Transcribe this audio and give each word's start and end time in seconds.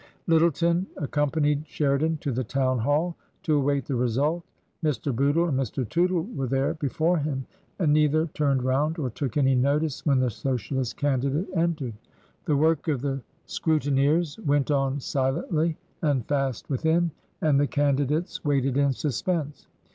Lyttleton 0.27 0.87
accompanied 0.97 1.67
Sheridan 1.67 2.17
to 2.21 2.31
the 2.31 2.43
Town 2.43 2.79
Hall 2.79 3.15
to 3.43 3.55
await 3.57 3.85
the 3.85 3.93
result. 3.95 4.43
Mr. 4.83 5.15
Bootle 5.15 5.45
and 5.47 5.55
Mr. 5.59 5.87
Tootle 5.87 6.23
were 6.23 6.47
there 6.47 6.73
before 6.73 7.19
him, 7.19 7.45
and 7.77 7.93
neither 7.93 8.25
turned 8.25 8.63
round 8.63 8.97
or 8.97 9.11
took 9.11 9.37
any 9.37 9.53
notice 9.53 10.03
when 10.03 10.19
the 10.19 10.31
Socialist 10.31 10.97
candidate 10.97 11.47
entered. 11.53 11.93
The 12.45 12.57
work 12.57 12.87
of 12.87 13.01
the 13.03 13.21
transition: 13.45 13.93
225 13.93 13.97
scrutineers 14.25 14.39
went 14.43 14.71
on 14.71 14.99
silently 14.99 15.77
and 16.01 16.25
fast 16.27 16.67
within, 16.67 17.11
and 17.39 17.59
the 17.59 17.67
can 17.67 17.95
didates 17.97 18.43
waited 18.43 18.77
in 18.77 18.93
suspense. 18.93 19.67